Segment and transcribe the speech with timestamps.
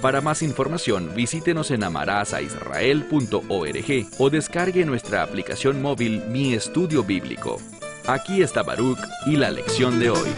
[0.00, 7.58] Para más información, visítenos en amarazaisrael.org o descargue nuestra aplicación móvil Mi Estudio Bíblico.
[8.06, 10.30] Aquí está Baruch y la lección de hoy.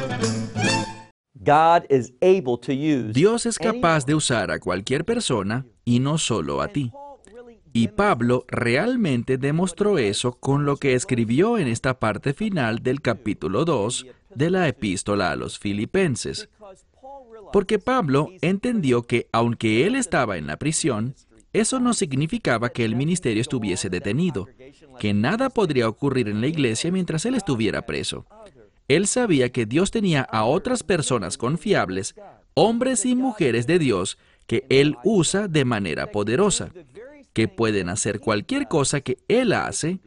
[3.12, 6.90] Dios es capaz de usar a cualquier persona y no solo a ti.
[7.72, 13.64] Y Pablo realmente demostró eso con lo que escribió en esta parte final del capítulo
[13.64, 16.48] 2 de la epístola a los filipenses.
[17.52, 21.14] Porque Pablo entendió que aunque él estaba en la prisión,
[21.52, 24.48] eso no significaba que el ministerio estuviese detenido,
[24.98, 28.26] que nada podría ocurrir en la iglesia mientras él estuviera preso.
[28.88, 32.14] Él sabía que Dios tenía a otras personas confiables,
[32.54, 36.70] hombres y mujeres de Dios, que Él usa de manera poderosa,
[37.32, 40.00] que pueden hacer cualquier cosa que Él hace,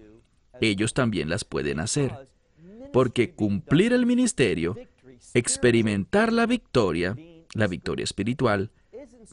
[0.61, 2.13] ellos también las pueden hacer.
[2.93, 4.77] Porque cumplir el ministerio,
[5.33, 7.15] experimentar la victoria,
[7.55, 8.69] la victoria espiritual,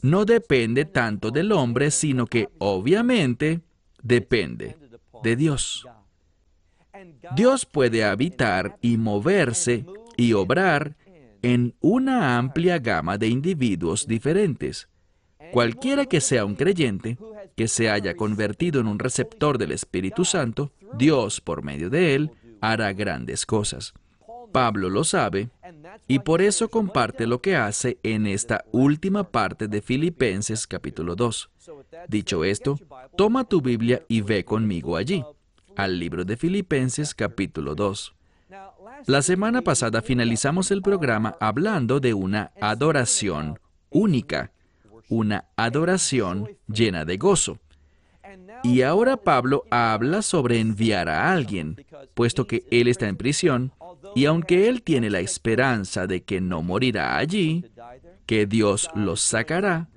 [0.01, 3.61] no depende tanto del hombre, sino que obviamente
[4.01, 4.75] depende
[5.21, 5.85] de Dios.
[7.35, 9.85] Dios puede habitar y moverse
[10.17, 10.95] y obrar
[11.41, 14.89] en una amplia gama de individuos diferentes.
[15.51, 17.17] Cualquiera que sea un creyente,
[17.55, 22.31] que se haya convertido en un receptor del Espíritu Santo, Dios, por medio de él,
[22.61, 23.93] hará grandes cosas.
[24.51, 25.49] Pablo lo sabe
[26.07, 31.49] y por eso comparte lo que hace en esta última parte de Filipenses capítulo 2.
[32.07, 32.79] Dicho esto,
[33.15, 35.23] toma tu Biblia y ve conmigo allí,
[35.75, 38.15] al libro de Filipenses capítulo 2.
[39.07, 43.59] La semana pasada finalizamos el programa hablando de una adoración
[43.89, 44.51] única,
[45.09, 47.59] una adoración llena de gozo.
[48.63, 53.73] Y ahora Pablo habla sobre enviar a alguien, puesto que él está en prisión,
[54.15, 57.65] y aunque él tiene la esperanza de que no morirá allí,
[58.25, 59.89] que Dios los sacará,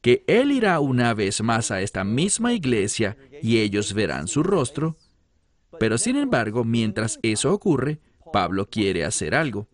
[0.00, 4.96] que él irá una vez más a esta misma iglesia y ellos verán su rostro,
[5.78, 8.00] pero sin embargo, mientras eso ocurre,
[8.32, 9.68] Pablo quiere hacer algo.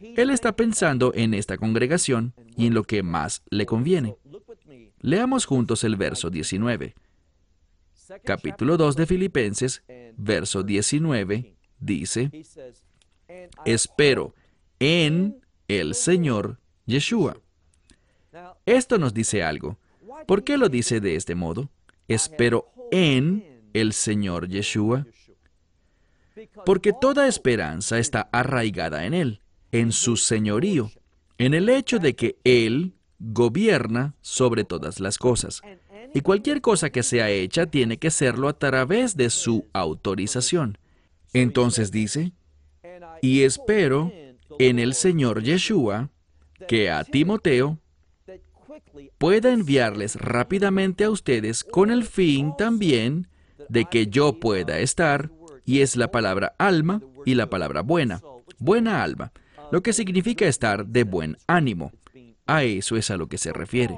[0.00, 4.16] Él está pensando en esta congregación y en lo que más le conviene.
[5.00, 6.94] Leamos juntos el verso 19.
[8.22, 9.82] Capítulo 2 de Filipenses,
[10.16, 12.30] verso 19, dice,
[13.64, 14.34] Espero
[14.78, 17.36] en el Señor Yeshua.
[18.66, 19.78] Esto nos dice algo.
[20.26, 21.70] ¿Por qué lo dice de este modo?
[22.08, 25.06] Espero en el Señor Yeshua.
[26.66, 29.40] Porque toda esperanza está arraigada en Él
[29.74, 30.92] en su señorío,
[31.36, 35.62] en el hecho de que Él gobierna sobre todas las cosas.
[36.14, 40.78] Y cualquier cosa que sea hecha tiene que serlo a través de su autorización.
[41.32, 42.34] Entonces dice,
[43.22, 44.12] y espero
[44.58, 46.10] en el Señor Yeshua
[46.68, 47.78] que a Timoteo
[49.18, 53.28] pueda enviarles rápidamente a ustedes con el fin también
[53.68, 55.30] de que yo pueda estar,
[55.64, 58.20] y es la palabra alma y la palabra buena,
[58.58, 59.32] buena alma
[59.70, 61.90] lo que significa estar de buen ánimo.
[62.46, 63.96] A eso es a lo que se refiere.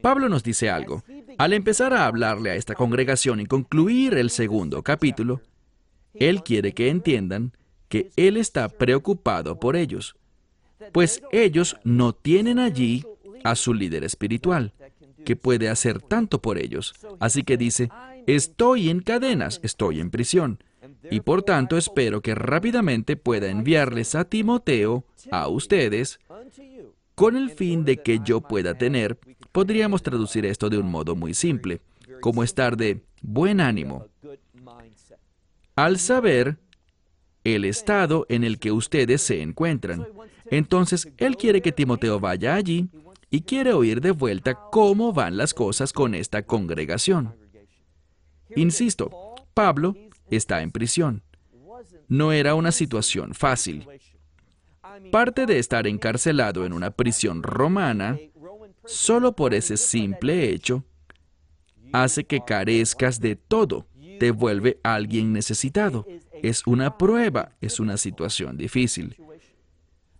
[0.00, 1.02] Pablo nos dice algo.
[1.36, 5.42] Al empezar a hablarle a esta congregación y concluir el segundo capítulo,
[6.14, 7.52] él quiere que entiendan
[7.88, 10.16] que él está preocupado por ellos,
[10.92, 13.04] pues ellos no tienen allí
[13.44, 14.72] a su líder espiritual,
[15.24, 16.94] que puede hacer tanto por ellos.
[17.18, 17.90] Así que dice,
[18.26, 20.62] estoy en cadenas, estoy en prisión,
[21.10, 26.20] y por tanto espero que rápidamente pueda enviarles a Timoteo, a ustedes,
[27.14, 29.18] con el fin de que yo pueda tener,
[29.50, 31.80] podríamos traducir esto de un modo muy simple,
[32.20, 34.06] como estar de buen ánimo.
[35.74, 36.58] Al saber
[37.44, 40.06] el estado en el que ustedes se encuentran.
[40.50, 42.88] Entonces, Él quiere que Timoteo vaya allí
[43.30, 47.34] y quiere oír de vuelta cómo van las cosas con esta congregación.
[48.56, 49.10] Insisto,
[49.54, 49.94] Pablo
[50.30, 51.22] está en prisión.
[52.08, 53.86] No era una situación fácil.
[55.12, 58.18] Parte de estar encarcelado en una prisión romana,
[58.84, 60.84] solo por ese simple hecho,
[61.92, 63.86] hace que carezcas de todo,
[64.18, 66.06] te vuelve alguien necesitado.
[66.42, 69.16] Es una prueba, es una situación difícil.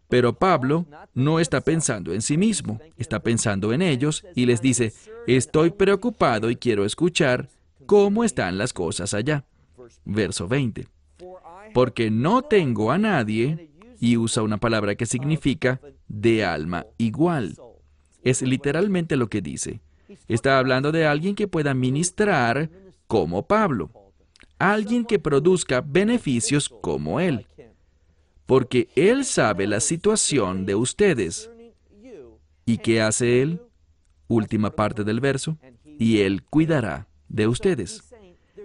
[0.09, 4.93] Pero Pablo no está pensando en sí mismo, está pensando en ellos y les dice,
[5.26, 7.49] estoy preocupado y quiero escuchar
[7.85, 9.44] cómo están las cosas allá.
[10.05, 10.88] Verso 20.
[11.75, 13.69] Porque no tengo a nadie,
[14.00, 17.56] y usa una palabra que significa de alma igual.
[18.23, 19.81] Es literalmente lo que dice.
[20.26, 22.70] Está hablando de alguien que pueda ministrar
[23.06, 23.91] como Pablo,
[24.58, 27.46] alguien que produzca beneficios como él,
[28.46, 31.50] porque él sabe la situación de ustedes.
[32.66, 33.60] ¿Y qué hace él?
[34.26, 35.58] Última parte del verso,
[35.99, 38.02] y él cuidará de ustedes.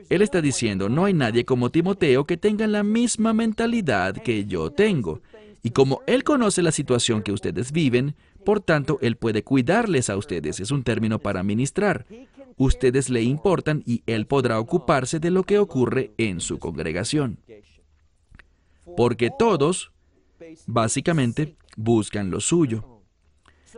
[0.09, 4.71] Él está diciendo, no hay nadie como Timoteo que tenga la misma mentalidad que yo
[4.71, 5.21] tengo.
[5.63, 10.17] Y como Él conoce la situación que ustedes viven, por tanto, Él puede cuidarles a
[10.17, 10.59] ustedes.
[10.59, 12.05] Es un término para ministrar.
[12.57, 17.39] Ustedes le importan y Él podrá ocuparse de lo que ocurre en su congregación.
[18.97, 19.91] Porque todos,
[20.67, 22.93] básicamente, buscan lo suyo.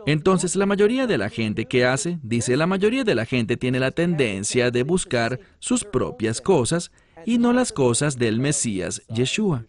[0.04, 3.80] Entonces, la mayoría de la gente que hace, dice, la mayoría de la gente tiene
[3.80, 6.92] la tendencia de buscar sus propias cosas
[7.24, 9.64] y no las cosas del Mesías Yeshua.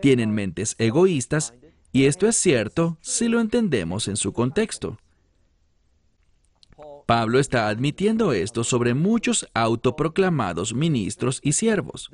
[0.00, 1.54] Tienen mentes egoístas
[1.92, 4.98] y esto es cierto si lo entendemos en su contexto.
[7.08, 12.10] Pablo está admitiendo esto sobre muchos autoproclamados ministros y siervos.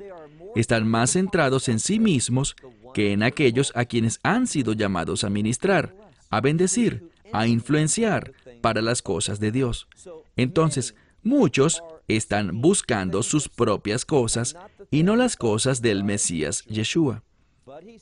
[0.55, 2.55] Están más centrados en sí mismos
[2.93, 5.93] que en aquellos a quienes han sido llamados a ministrar,
[6.29, 8.31] a bendecir, a influenciar
[8.61, 9.89] para las cosas de Dios.
[10.37, 14.55] Entonces, muchos están buscando sus propias cosas
[14.91, 17.21] y no las cosas del Mesías Yeshua.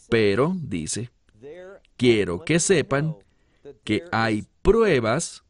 [0.09, 1.09] Pero, dice,
[1.97, 3.17] quiero que sepan
[3.83, 5.42] que hay pruebas.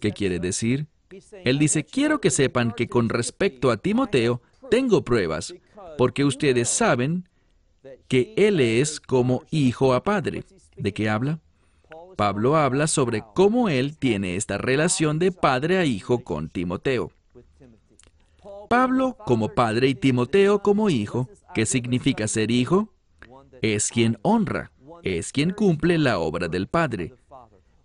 [0.00, 0.86] ¿Qué quiere decir?
[1.44, 5.54] Él dice, quiero que sepan que con respecto a Timoteo, tengo pruebas,
[5.98, 7.28] porque ustedes saben
[8.08, 10.44] que él es como hijo a padre.
[10.76, 11.40] ¿De qué habla?
[12.16, 17.10] Pablo habla sobre cómo él tiene esta relación de padre a hijo con Timoteo.
[18.68, 22.88] Pablo como padre y Timoteo como hijo, ¿qué significa ser hijo?
[23.62, 24.72] Es quien honra
[25.04, 27.12] es quien cumple la obra del Padre.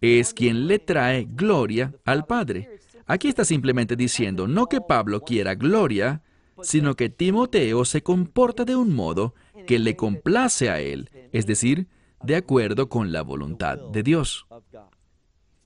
[0.02, 2.80] Es quien le trae gloria al Padre.
[3.06, 6.22] Aquí está simplemente diciendo no que Pablo quiera gloria,
[6.62, 9.34] sino que Timoteo se comporta de un modo
[9.66, 11.88] que le complace a él, es decir,
[12.24, 14.46] de acuerdo con la voluntad de Dios.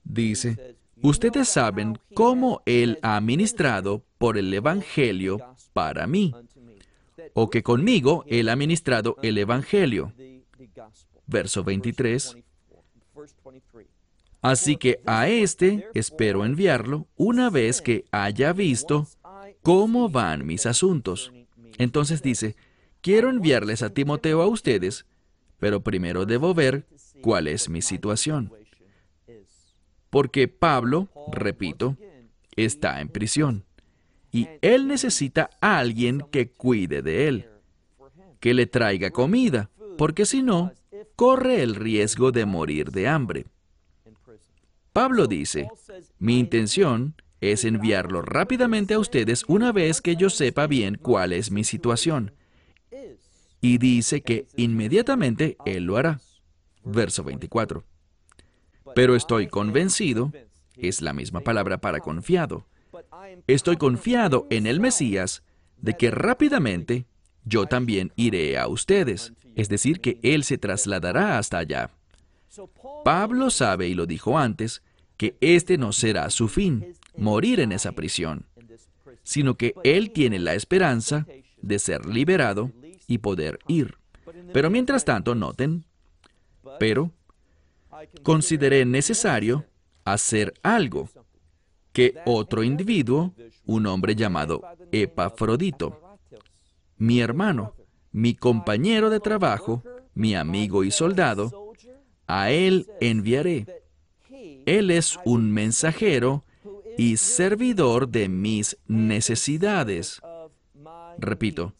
[0.04, 5.38] Dice, ustedes saben cómo él ha ministrado por el Evangelio
[5.72, 6.34] para mí,
[7.34, 10.12] o que conmigo él ha ministrado el Evangelio
[11.26, 12.36] verso 23.
[14.44, 19.08] Así que a este espero enviarlo una vez que haya visto
[19.62, 21.32] cómo van mis asuntos.
[21.78, 22.54] Entonces dice,
[23.00, 25.06] quiero enviarles a Timoteo a ustedes,
[25.58, 26.86] pero primero debo ver
[27.22, 28.52] cuál es mi situación.
[30.10, 31.96] Porque Pablo, repito,
[32.54, 33.64] está en prisión.
[34.30, 37.48] Y él necesita a alguien que cuide de él,
[38.40, 40.74] que le traiga comida, porque si no,
[41.16, 43.46] corre el riesgo de morir de hambre.
[44.94, 45.68] Pablo dice,
[46.18, 51.50] mi intención es enviarlo rápidamente a ustedes una vez que yo sepa bien cuál es
[51.50, 52.32] mi situación.
[53.60, 56.20] Y dice que inmediatamente Él lo hará.
[56.82, 57.84] Verso 24.
[58.94, 60.32] Pero estoy convencido,
[60.76, 62.64] es la misma palabra para confiado.
[63.46, 65.42] Estoy confiado en el Mesías
[65.76, 67.04] de que rápidamente
[67.44, 71.90] yo también iré a ustedes es decir, que Él se trasladará hasta allá.
[73.04, 74.82] Pablo sabe, y lo dijo antes,
[75.16, 78.46] que este no será su fin, morir en esa prisión,
[79.22, 81.26] sino que Él tiene la esperanza
[81.60, 82.72] de ser liberado
[83.06, 83.96] y poder ir.
[84.52, 85.84] Pero mientras tanto, noten,
[86.78, 87.12] pero
[88.22, 89.64] consideré necesario
[90.04, 91.08] hacer algo
[91.92, 93.34] que otro individuo,
[93.66, 96.18] un hombre llamado Epafrodito,
[96.98, 97.74] mi hermano,
[98.12, 99.82] mi compañero de trabajo,
[100.14, 101.63] mi amigo y soldado,
[102.26, 103.66] a él enviaré.
[104.66, 106.44] Él es un mensajero
[106.96, 110.20] y servidor de mis necesidades.
[111.18, 111.74] Repito,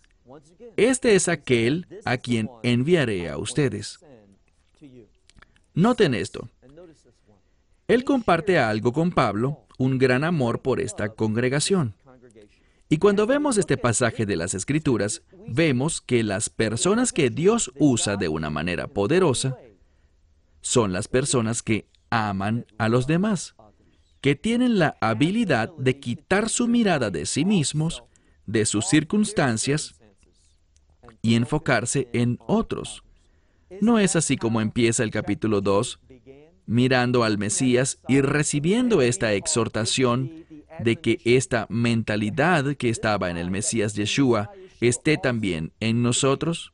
[0.76, 3.98] este es aquel a quien enviaré a ustedes.
[5.74, 6.48] Noten esto.
[7.86, 11.94] Él comparte algo con Pablo, un gran amor por esta congregación.
[12.88, 18.16] Y cuando vemos este pasaje de las Escrituras, vemos que las personas que Dios usa
[18.16, 19.56] de una manera poderosa
[20.64, 23.54] son las personas que aman a los demás,
[24.22, 28.02] que tienen la habilidad de quitar su mirada de sí mismos,
[28.46, 30.00] de sus circunstancias,
[31.20, 33.04] y enfocarse en otros.
[33.82, 36.00] ¿No es así como empieza el capítulo 2?
[36.64, 40.46] Mirando al Mesías y recibiendo esta exhortación
[40.80, 46.72] de que esta mentalidad que estaba en el Mesías Yeshua esté también en nosotros.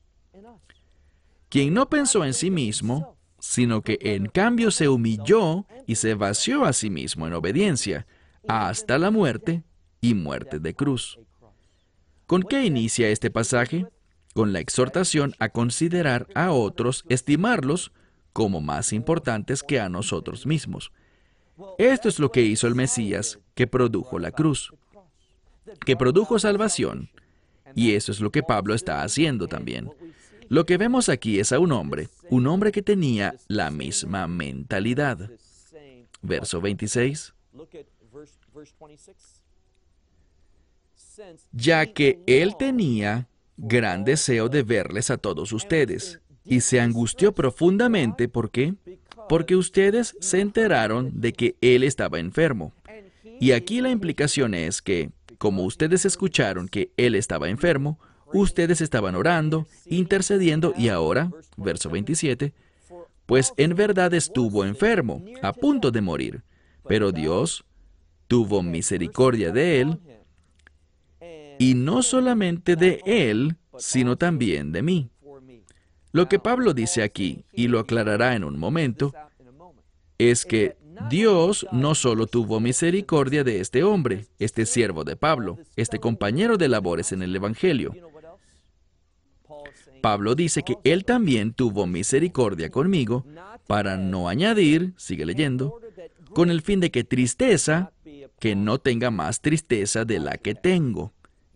[1.49, 6.65] Quien no pensó en sí mismo, sino que en cambio se humilló y se vació
[6.65, 8.07] a sí mismo en obediencia,
[8.47, 9.65] hasta la muerte
[10.01, 11.19] y muerte de cruz.
[12.27, 13.87] ¿Con qué inicia este pasaje?
[14.35, 17.93] Con la exhortación a considerar a otros, estimarlos
[18.33, 20.93] como más importantes que a nosotros mismos.
[21.79, 24.73] Esto es lo que hizo el Mesías, que produjo la cruz,
[25.85, 27.11] que produjo salvación,
[27.75, 29.91] y eso es lo que Pablo está haciendo también.
[30.51, 35.31] Lo que vemos aquí es a un hombre, un hombre que tenía la misma mentalidad.
[36.23, 37.33] Verso 26.
[41.53, 48.27] Ya que él tenía gran deseo de verles a todos ustedes, y se angustió profundamente,
[48.27, 48.75] ¿por qué?
[49.29, 52.73] Porque ustedes se enteraron de que él estaba enfermo.
[53.39, 58.01] Y aquí la implicación es que, como ustedes escucharon que él estaba enfermo,
[58.33, 62.53] ustedes estaban orando, intercediendo y ahora, verso 27,
[63.27, 66.43] pues en verdad estuvo enfermo, a punto de morir,
[66.87, 67.65] pero Dios
[68.27, 69.99] tuvo misericordia de él,
[71.59, 75.11] y no solamente de él, sino también de mí.
[76.13, 79.13] Lo que Pablo dice aquí, y lo aclarará en un momento,
[80.19, 80.77] es que
[81.09, 86.69] Dios no solo tuvo misericordia de este hombre, este siervo de Pablo, este compañero de
[86.69, 87.95] labores en el Evangelio.
[90.01, 93.25] Pablo dice que él también tuvo misericordia conmigo
[93.67, 95.81] para no añadir, sigue leyendo,
[96.35, 97.93] con el fin de que tristeza,
[98.39, 101.13] que no tenga más tristeza de la que tengo.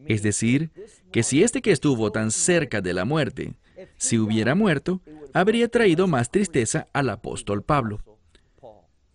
[0.07, 0.71] Es decir,
[1.11, 3.55] que si este que estuvo tan cerca de la muerte,
[3.97, 5.01] si hubiera muerto,
[5.33, 8.01] habría traído más tristeza al apóstol Pablo.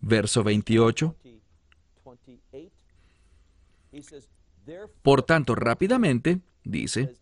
[0.00, 1.16] Verso 28.
[5.02, 7.14] Por tanto, rápidamente, dice,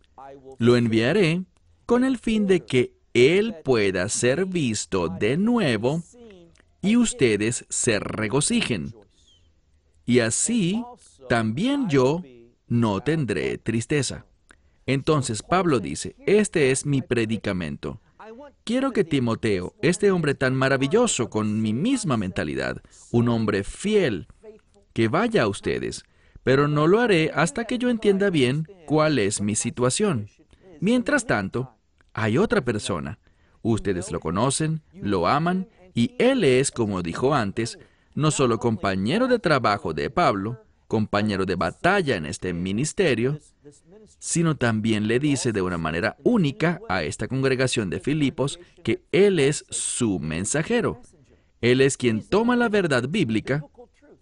[0.58, 1.42] lo enviaré
[1.88, 6.02] con el fin de que Él pueda ser visto de nuevo
[6.82, 8.94] y ustedes se regocijen.
[10.04, 10.84] Y así
[11.30, 12.22] también yo
[12.66, 14.26] no tendré tristeza.
[14.84, 18.02] Entonces Pablo dice, este es mi predicamento.
[18.64, 24.28] Quiero que Timoteo, este hombre tan maravilloso con mi misma mentalidad, un hombre fiel,
[24.92, 26.04] que vaya a ustedes,
[26.42, 30.28] pero no lo haré hasta que yo entienda bien cuál es mi situación.
[30.80, 31.77] Mientras tanto,
[32.12, 33.18] hay otra persona.
[33.62, 37.78] Ustedes lo conocen, lo aman, y él es, como dijo antes,
[38.14, 43.38] no solo compañero de trabajo de Pablo, compañero de batalla en este ministerio,
[44.18, 49.38] sino también le dice de una manera única a esta congregación de Filipos que Él
[49.38, 51.00] es su mensajero.
[51.60, 53.64] Él es quien toma la verdad bíblica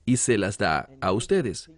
[0.04, 1.70] y se las da a ustedes.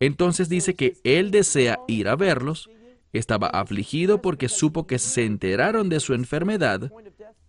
[0.00, 2.70] Entonces dice que Él desea ir a verlos,
[3.12, 6.92] estaba afligido porque supo que se enteraron de su enfermedad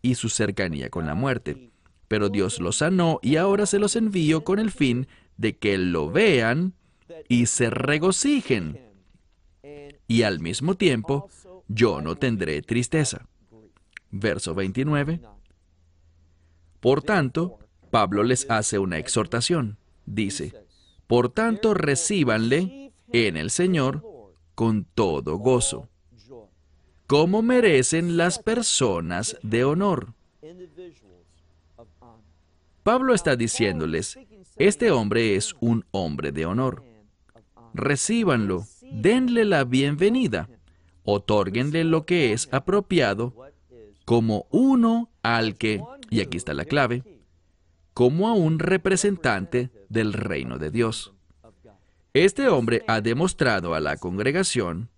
[0.01, 1.71] y su cercanía con la muerte.
[2.07, 6.09] Pero Dios los sanó y ahora se los envío con el fin de que lo
[6.09, 6.73] vean
[7.27, 8.91] y se regocijen
[10.11, 11.29] y al mismo tiempo
[11.69, 13.29] yo no tendré tristeza.
[14.09, 15.21] Verso 29.
[16.81, 17.59] Por tanto,
[17.91, 19.77] Pablo les hace una exhortación.
[20.05, 20.53] Dice,
[21.07, 24.03] por tanto recíbanle en el Señor
[24.61, 25.89] con todo gozo,
[27.07, 30.13] como merecen las personas de honor.
[32.83, 34.19] Pablo está diciéndoles,
[34.57, 36.83] este hombre es un hombre de honor.
[37.73, 40.47] Recíbanlo denle la bienvenida,
[41.05, 43.33] otórguenle lo que es apropiado
[44.05, 47.03] como uno al que, y aquí está la clave,
[47.95, 51.15] como a un representante del reino de Dios.
[52.13, 54.89] Este hombre ha demostrado a la congregación,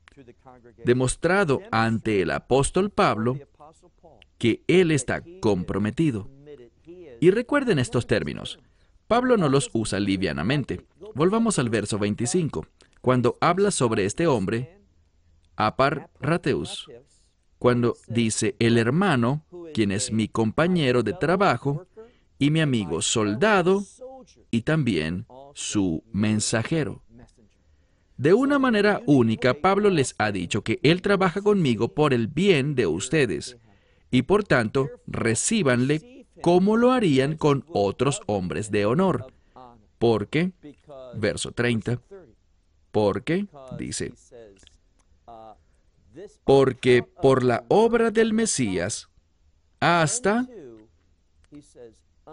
[0.84, 3.38] demostrado ante el apóstol Pablo,
[4.40, 6.28] que él está comprometido.
[7.22, 8.60] Y recuerden estos términos.
[9.08, 10.86] Pablo no los usa livianamente.
[11.14, 12.66] Volvamos al verso 25
[13.04, 14.80] cuando habla sobre este hombre,
[15.56, 16.90] Apar Rateus,
[17.60, 21.86] cuando dice el hermano, quien es mi compañero de trabajo
[22.40, 23.84] y mi amigo soldado
[24.50, 27.03] y también su mensajero.
[28.24, 32.74] De una manera única, Pablo les ha dicho que él trabaja conmigo por el bien
[32.74, 33.58] de ustedes
[34.12, 39.34] y por tanto recíbanle como lo harían con otros hombres de honor.
[39.98, 40.54] Porque,
[41.16, 42.00] verso 30,
[42.94, 43.46] porque,
[43.78, 44.14] dice,
[46.46, 49.10] porque por la obra del Mesías
[49.82, 50.48] hasta,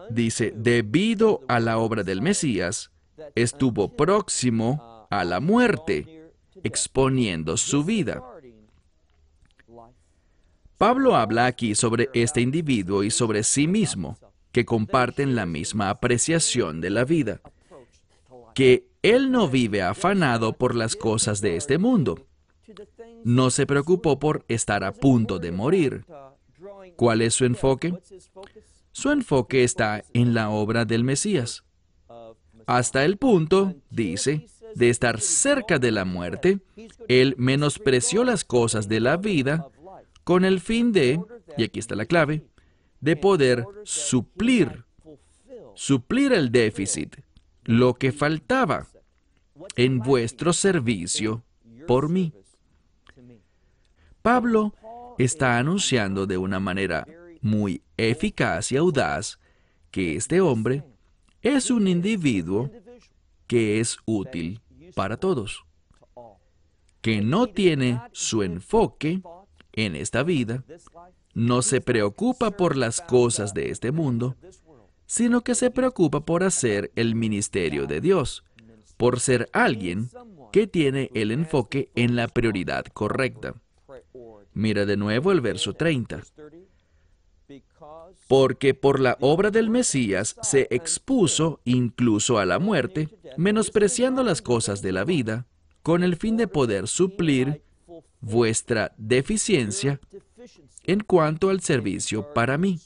[0.08, 2.92] dice, debido a la obra del Mesías,
[3.34, 6.30] estuvo próximo a la muerte,
[6.62, 8.22] exponiendo su vida.
[10.78, 14.16] Pablo habla aquí sobre este individuo y sobre sí mismo,
[14.52, 17.40] que comparten la misma apreciación de la vida,
[18.54, 22.26] que él no vive afanado por las cosas de este mundo.
[23.24, 26.04] No se preocupó por estar a punto de morir.
[26.96, 27.94] ¿Cuál es su enfoque?
[28.92, 31.64] Su enfoque está en la obra del Mesías.
[32.66, 36.60] Hasta el punto, dice, de estar cerca de la muerte,
[37.08, 39.68] él menospreció las cosas de la vida
[40.24, 41.20] con el fin de,
[41.56, 42.44] y aquí está la clave,
[43.00, 44.84] de poder suplir,
[45.74, 47.16] suplir el déficit,
[47.64, 48.86] lo que faltaba
[49.76, 51.44] en vuestro servicio
[51.86, 52.32] por mí.
[54.22, 54.74] Pablo
[55.18, 57.06] está anunciando de una manera
[57.40, 59.38] muy eficaz y audaz
[59.90, 60.84] que este hombre
[61.42, 62.70] es un individuo
[63.50, 64.60] que es útil
[64.94, 65.64] para todos,
[67.00, 69.22] que no tiene su enfoque
[69.72, 70.62] en esta vida,
[71.34, 74.36] no se preocupa por las cosas de este mundo,
[75.04, 78.44] sino que se preocupa por hacer el ministerio de Dios,
[78.96, 80.10] por ser alguien
[80.52, 83.56] que tiene el enfoque en la prioridad correcta.
[84.54, 86.22] Mira de nuevo el verso 30.
[88.28, 94.82] Porque por la obra del Mesías se expuso incluso a la muerte, menospreciando las cosas
[94.82, 95.46] de la vida,
[95.82, 97.62] con el fin de poder suplir
[98.20, 100.00] vuestra deficiencia
[100.84, 102.78] en cuanto al servicio para mí.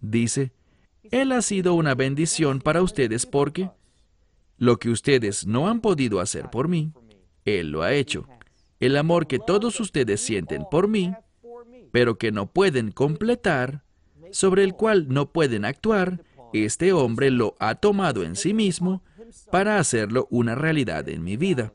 [0.00, 0.52] Dice,
[1.10, 3.70] Él ha sido una bendición para ustedes porque
[4.58, 6.92] lo que ustedes no han podido hacer por mí,
[7.44, 8.26] Él lo ha hecho.
[8.80, 11.14] El amor que todos ustedes sienten por mí,
[11.96, 13.82] pero que no pueden completar,
[14.30, 16.22] sobre el cual no pueden actuar,
[16.52, 19.02] este hombre lo ha tomado en sí mismo
[19.50, 21.72] para hacerlo una realidad en mi vida.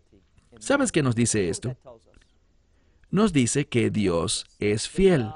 [0.60, 1.76] ¿Sabes qué nos dice esto?
[3.10, 5.28] Nos dice que Dios es fiel.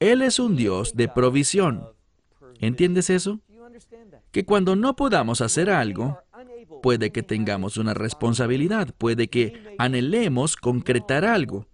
[0.00, 1.86] Él es un Dios de provisión.
[2.58, 3.38] ¿Entiendes eso?
[4.32, 6.18] que cuando no podamos hacer algo,
[6.82, 11.68] puede que tengamos una responsabilidad, puede que anhelemos concretar algo,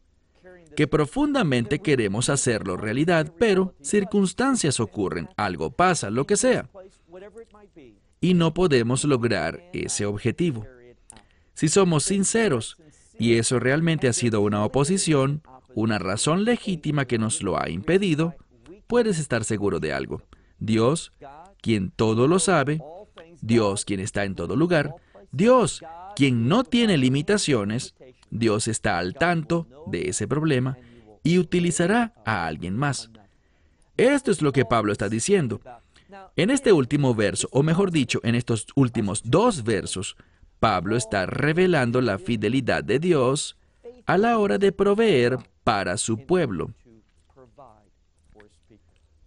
[0.79, 6.71] que profundamente queremos hacerlo realidad, pero circunstancias ocurren, algo pasa, lo que sea,
[8.21, 10.65] y no podemos lograr ese objetivo.
[11.53, 12.77] Si somos sinceros,
[13.19, 15.43] y eso realmente ha sido una oposición,
[15.75, 18.37] una razón legítima que nos lo ha impedido,
[18.87, 20.23] puedes estar seguro de algo.
[20.61, 21.13] Dios
[21.61, 22.81] quien todo lo sabe,
[23.41, 24.95] Dios quien está en todo lugar,
[25.33, 25.83] Dios
[26.15, 27.97] quien no tiene limitaciones,
[28.31, 30.77] Dios está al tanto de ese problema
[31.23, 33.11] y utilizará a alguien más.
[33.97, 35.61] Esto es lo que Pablo está diciendo.
[36.37, 40.17] En este último verso, o mejor dicho, en estos últimos dos versos,
[40.61, 43.57] Pablo está revelando la fidelidad de Dios
[44.07, 46.73] a la hora de proveer para su pueblo.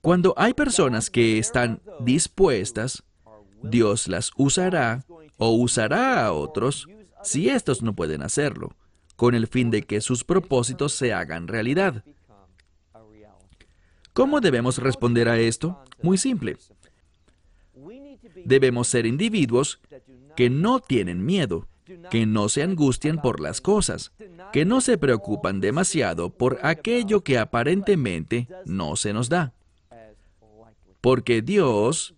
[0.01, 3.03] Cuando hay personas que están dispuestas,
[3.61, 5.05] Dios las usará
[5.37, 6.87] o usará a otros
[7.23, 8.71] si estos no pueden hacerlo,
[9.21, 12.03] con el fin de que sus propósitos se hagan realidad.
[14.13, 15.79] ¿Cómo debemos responder a esto?
[16.01, 16.57] Muy simple.
[18.45, 19.79] Debemos ser individuos
[20.35, 21.67] que no tienen miedo,
[22.09, 24.11] que no se angustian por las cosas,
[24.51, 29.53] que no se preocupan demasiado por aquello que aparentemente no se nos da.
[30.99, 32.15] Porque Dios,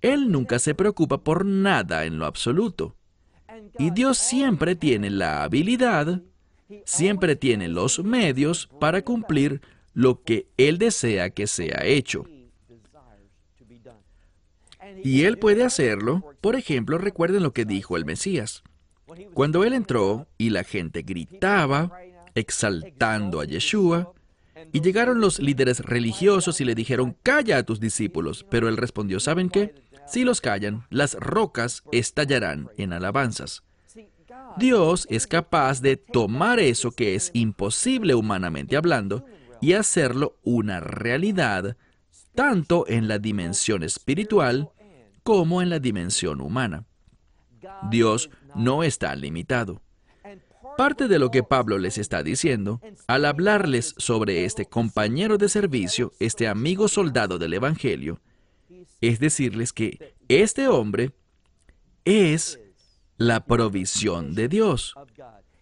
[0.00, 2.94] Él nunca se preocupa por nada en lo absoluto.
[3.80, 6.22] Y Dios siempre tiene la habilidad,
[6.84, 9.60] siempre tiene los medios para cumplir
[9.94, 12.24] lo que Él desea que sea hecho.
[15.02, 18.62] Y Él puede hacerlo, por ejemplo, recuerden lo que dijo el Mesías.
[19.34, 21.92] Cuando Él entró y la gente gritaba,
[22.34, 24.12] exaltando a Yeshua,
[24.72, 28.46] y llegaron los líderes religiosos y le dijeron, calla a tus discípulos.
[28.50, 29.74] Pero él respondió, ¿saben qué?
[30.06, 33.62] Si los callan, las rocas estallarán en alabanzas.
[34.56, 39.24] Dios es capaz de tomar eso que es imposible humanamente hablando
[39.60, 41.76] y hacerlo una realidad,
[42.34, 44.70] tanto en la dimensión espiritual
[45.22, 46.84] como en la dimensión humana.
[47.90, 49.82] Dios no está limitado.
[50.76, 56.12] Parte de lo que Pablo les está diciendo, al hablarles sobre este compañero de servicio,
[56.20, 58.20] este amigo soldado del Evangelio,
[59.00, 61.12] es decirles que este hombre
[62.04, 62.60] es
[63.16, 64.94] la provisión de Dios.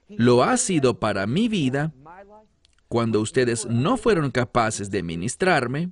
[0.09, 1.93] Lo ha sido para mi vida
[2.89, 5.91] cuando ustedes no fueron capaces de ministrarme,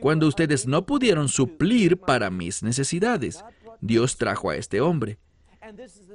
[0.00, 3.42] cuando ustedes no pudieron suplir para mis necesidades.
[3.80, 5.18] Dios trajo a este hombre.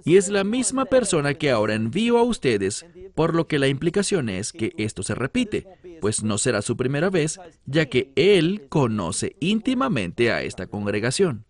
[0.06, 4.30] Y es la misma persona que ahora envío a ustedes, por lo que la implicación
[4.30, 5.66] es que esto se repite,
[6.02, 11.46] pues no será su primera vez, ya que Él conoce íntimamente a esta congregación.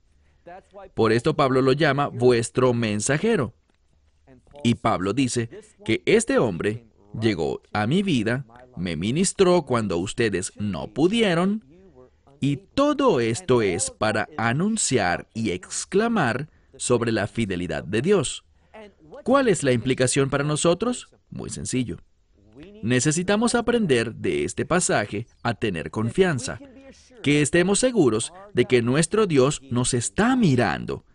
[0.94, 3.54] Por esto Pablo lo llama vuestro mensajero.
[4.64, 5.50] Y Pablo dice
[5.86, 6.86] que este hombre
[7.20, 11.64] llegó a mi vida, me ministró cuando ustedes no pudieron,
[12.42, 18.46] y todo esto es para anunciar y exclamar sobre la fidelidad de Dios.
[19.24, 21.10] ¿Cuál es la implicación para nosotros?
[21.30, 21.98] Muy sencillo.
[22.82, 26.60] Necesitamos aprender de este pasaje a tener confianza,
[27.22, 31.06] que estemos seguros de que nuestro Dios nos está mirando,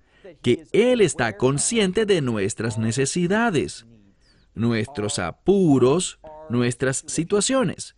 [0.43, 3.87] que Él está consciente de nuestras necesidades,
[4.55, 6.19] nuestros apuros,
[6.51, 7.97] nuestras situaciones.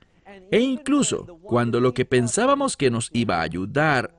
[0.50, 4.14] E incluso cuando lo que pensábamos que nos iba a ayudar,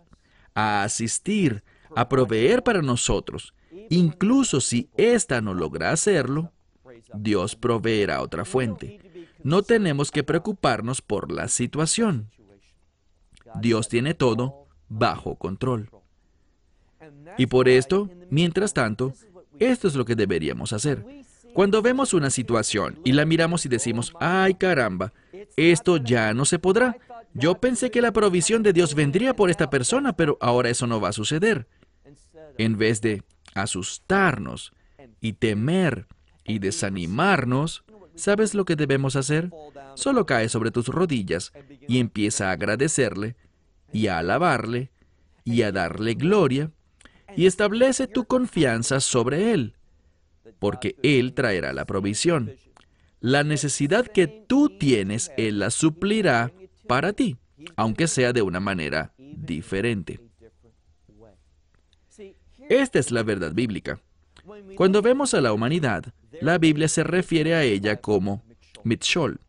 [0.53, 1.63] a asistir,
[1.95, 3.53] a proveer para nosotros,
[3.89, 6.51] incluso si ésta no logra hacerlo,
[7.13, 8.99] Dios proveerá otra fuente.
[9.43, 12.30] No tenemos que preocuparnos por la situación.
[13.62, 15.89] Dios tiene todo bajo control.
[17.38, 19.13] Y por esto, mientras tanto,
[19.60, 21.06] esto es lo que deberíamos hacer.
[21.54, 25.13] Cuando vemos una situación y la miramos y decimos, ay caramba,
[25.56, 26.97] esto ya no se podrá.
[27.34, 31.02] Yo pensé que la provisión de Dios vendría por esta persona, pero ahora eso no
[31.02, 31.67] va a suceder.
[32.58, 33.23] En vez de
[33.54, 34.73] asustarnos
[35.19, 36.08] y temer
[36.45, 37.84] y desanimarnos,
[38.17, 39.49] ¿sabes lo que debemos hacer?
[39.95, 41.53] Solo cae sobre tus rodillas
[41.88, 43.36] y empieza a agradecerle
[43.93, 44.91] y a alabarle
[45.43, 46.71] y a darle gloria
[47.36, 49.75] y establece tu confianza sobre Él,
[50.60, 52.53] porque Él traerá la provisión.
[53.19, 56.51] La necesidad que tú tienes, Él la suplirá
[56.88, 57.38] para ti,
[57.75, 60.19] aunque sea de una manera diferente.
[62.69, 64.01] Esta es la verdad bíblica.
[64.75, 66.05] Cuando vemos a la humanidad,
[66.41, 68.43] la Biblia se refiere a ella como
[68.83, 69.39] Mitchol.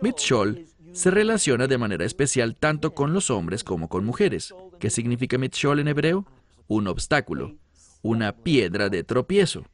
[0.00, 4.54] Mitchol se relaciona de manera especial tanto con los hombres como con mujeres.
[4.78, 6.26] ¿Qué significa Mitchol en hebreo?
[6.68, 7.56] Un obstáculo,
[8.02, 9.64] una piedra de tropiezo.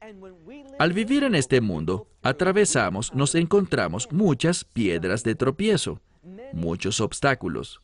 [0.78, 6.00] Al vivir en este mundo, atravesamos, nos encontramos muchas piedras de tropiezo,
[6.52, 7.82] muchos obstáculos.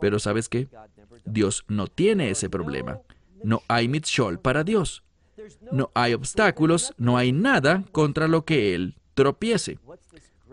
[0.00, 0.68] Pero ¿sabes qué?
[1.24, 3.00] Dios no tiene ese problema.
[3.42, 5.02] No hay mitshol para Dios.
[5.70, 9.78] No hay obstáculos, no hay nada contra lo que Él tropiece.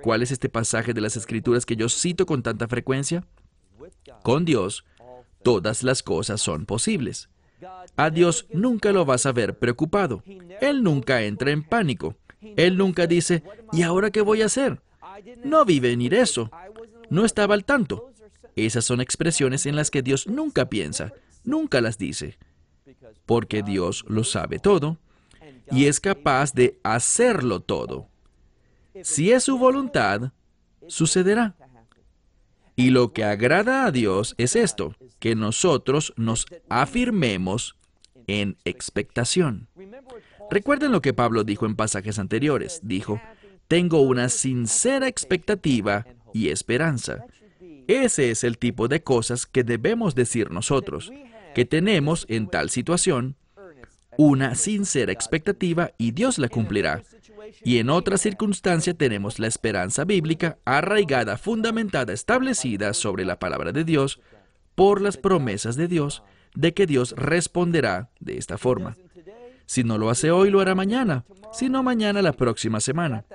[0.02, 3.26] ¿Cuál es este pasaje de las Escrituras que yo cito con tanta frecuencia?
[4.24, 4.86] Con Dios,
[5.44, 7.30] todas las cosas son posibles.
[7.98, 10.24] A Dios nunca lo vas a ver preocupado.
[10.62, 12.16] Él nunca entra en pánico.
[12.42, 14.82] Él nunca dice, ¿y ahora qué voy a hacer?
[15.44, 16.50] No vive ni eso.
[17.10, 18.12] No estaba al tanto.
[18.56, 22.38] Esas son expresiones en las que Dios nunca piensa, nunca las dice
[23.26, 24.98] porque Dios lo sabe todo
[25.72, 28.08] y es capaz de hacerlo todo.
[29.04, 30.32] Si es su voluntad,
[30.88, 31.56] sucederá.
[32.76, 37.76] Y lo que agrada a Dios es esto, que nosotros nos afirmemos
[38.28, 39.68] en expectación.
[40.50, 42.80] Recuerden lo que Pablo dijo en pasajes anteriores.
[42.84, 43.22] Dijo,
[43.68, 47.26] tengo una sincera expectativa y esperanza.
[47.88, 51.12] Ese es el tipo de cosas que debemos decir nosotros
[51.60, 53.36] que tenemos en tal situación
[54.16, 57.04] una sincera expectativa y Dios la cumplirá.
[57.66, 63.84] Y en otra circunstancia tenemos la esperanza bíblica arraigada, fundamentada, establecida sobre la palabra de
[63.84, 64.22] Dios
[64.74, 66.24] por las promesas de Dios
[66.56, 68.96] de que Dios responderá de esta forma.
[69.66, 73.26] Si no lo hace hoy, lo hará mañana, si no mañana, la próxima semana.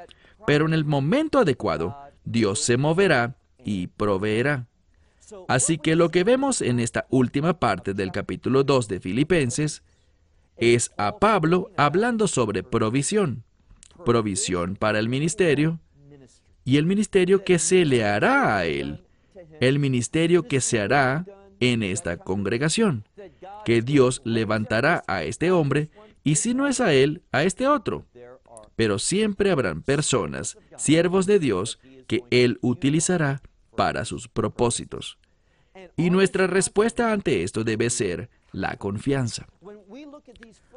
[0.46, 4.66] Pero en el momento adecuado, Dios se moverá y proveerá.
[5.48, 9.82] Así que lo que vemos en esta última parte del capítulo 2 de Filipenses
[10.56, 13.44] es a Pablo hablando sobre provisión,
[14.04, 15.80] provisión para el ministerio
[16.64, 19.04] y el ministerio que se le hará a él,
[19.60, 21.26] el ministerio que se hará
[21.60, 23.04] en esta congregación,
[23.64, 25.90] que Dios levantará a este hombre
[26.22, 28.06] y si no es a él, a este otro.
[28.76, 33.40] Pero siempre habrán personas, siervos de Dios, que Él utilizará
[33.76, 35.18] para sus propósitos.
[35.96, 39.46] Y nuestra respuesta ante esto debe ser la confianza.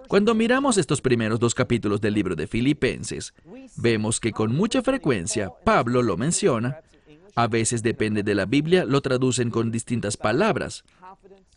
[0.07, 3.33] Cuando miramos estos primeros dos capítulos del libro de Filipenses,
[3.75, 6.79] vemos que con mucha frecuencia Pablo lo menciona,
[7.35, 10.83] a veces depende de la Biblia, lo traducen con distintas palabras.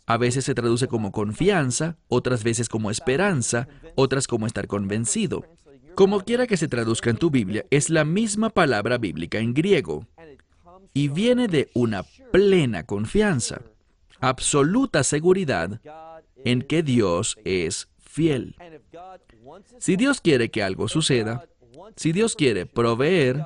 [0.05, 5.43] A veces se traduce como confianza, otras veces como esperanza, otras como estar convencido.
[5.95, 10.07] Como quiera que se traduzca en tu Biblia, es la misma palabra bíblica en griego
[10.93, 13.61] y viene de una plena confianza,
[14.19, 15.79] absoluta seguridad
[16.43, 18.55] en que Dios es fiel.
[19.79, 21.47] Si Dios quiere que algo suceda,
[21.95, 23.45] si Dios quiere proveer,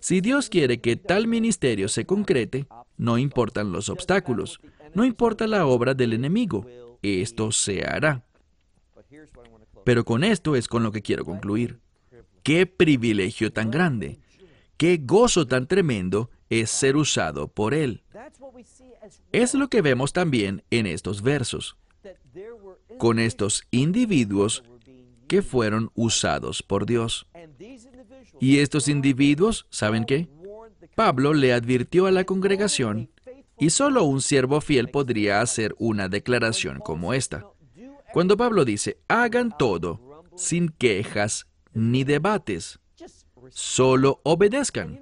[0.00, 4.60] si Dios quiere que tal ministerio se concrete, no importan los obstáculos,
[4.94, 6.66] no importa la obra del enemigo,
[7.02, 8.24] esto se hará.
[9.84, 11.80] Pero con esto es con lo que quiero concluir.
[12.42, 14.18] Qué privilegio tan grande,
[14.82, 18.02] qué gozo tan tremendo es ser usado por Él.
[19.30, 21.76] Es lo que vemos también en estos versos,
[22.98, 24.64] con estos individuos
[25.28, 27.28] que fueron usados por Dios.
[28.40, 30.28] Y estos individuos, ¿saben qué?
[30.96, 33.08] Pablo le advirtió a la congregación,
[33.60, 37.46] y solo un siervo fiel podría hacer una declaración como esta.
[38.12, 42.80] Cuando Pablo dice, hagan todo sin quejas ni debates,
[43.50, 45.00] solo obedezcan.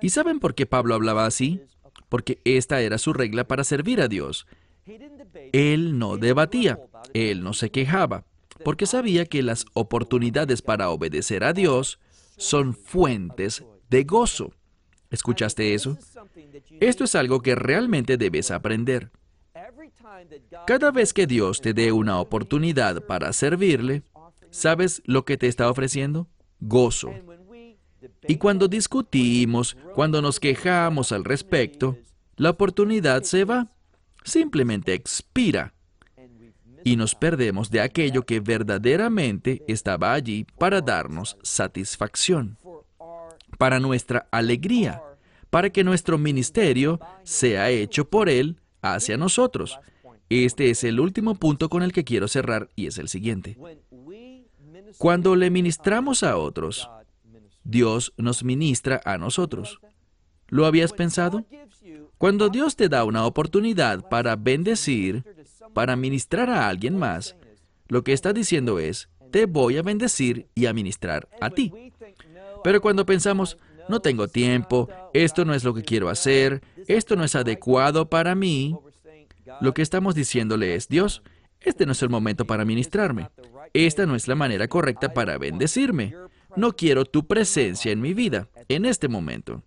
[0.00, 1.62] ¿Y saben por qué Pablo hablaba así?
[2.08, 4.46] Porque esta era su regla para servir a Dios.
[5.52, 6.80] Él no debatía,
[7.14, 8.24] él no se quejaba,
[8.64, 11.98] porque sabía que las oportunidades para obedecer a Dios
[12.36, 14.52] son fuentes de gozo.
[15.10, 15.98] ¿Escuchaste eso?
[16.80, 19.10] Esto es algo que realmente debes aprender.
[20.66, 24.02] Cada vez que Dios te dé una oportunidad para servirle,
[24.50, 26.28] ¿sabes lo que te está ofreciendo?
[26.60, 27.12] Gozo.
[28.26, 31.98] Y cuando discutimos, cuando nos quejamos al respecto,
[32.36, 33.68] la oportunidad se va,
[34.24, 35.74] simplemente expira.
[36.82, 42.56] Y nos perdemos de aquello que verdaderamente estaba allí para darnos satisfacción,
[43.58, 45.02] para nuestra alegría,
[45.50, 49.78] para que nuestro ministerio sea hecho por Él hacia nosotros.
[50.30, 53.58] Este es el último punto con el que quiero cerrar y es el siguiente.
[54.96, 56.88] Cuando le ministramos a otros,
[57.70, 59.80] Dios nos ministra a nosotros.
[60.48, 61.44] ¿Lo habías pensado?
[62.18, 65.24] Cuando Dios te da una oportunidad para bendecir,
[65.72, 67.36] para ministrar a alguien más,
[67.88, 71.72] lo que está diciendo es, te voy a bendecir y a ministrar a ti.
[72.64, 73.56] Pero cuando pensamos,
[73.88, 78.34] no tengo tiempo, esto no es lo que quiero hacer, esto no es adecuado para
[78.34, 78.76] mí,
[79.60, 81.22] lo que estamos diciéndole es, Dios,
[81.60, 83.28] este no es el momento para ministrarme.
[83.72, 86.14] Esta no es la manera correcta para bendecirme.
[86.56, 89.62] No quiero tu presencia en mi vida, en este momento.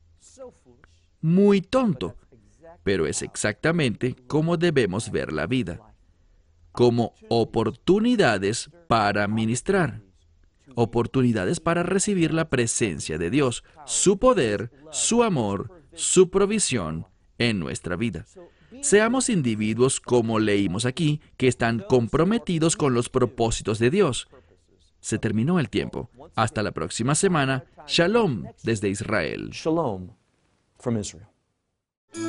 [1.21, 2.15] Muy tonto,
[2.83, 5.79] pero es exactamente como debemos ver la vida,
[6.71, 10.01] como oportunidades para ministrar,
[10.75, 17.95] oportunidades para recibir la presencia de Dios, su poder, su amor, su provisión en nuestra
[17.95, 18.25] vida.
[18.81, 24.27] Seamos individuos, como leímos aquí, que están comprometidos con los propósitos de Dios.
[25.03, 26.09] Se terminó el tiempo.
[26.33, 27.65] Hasta la próxima semana.
[27.87, 29.49] Shalom desde Israel.
[29.51, 30.11] Shalom
[30.79, 31.27] from Israel.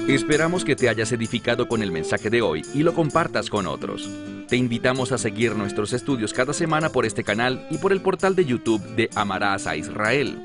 [0.09, 4.11] Esperamos que te hayas edificado con el mensaje de hoy y lo compartas con otros.
[4.49, 8.35] Te invitamos a seguir nuestros estudios cada semana por este canal y por el portal
[8.35, 10.45] de YouTube de Amarás a Israel.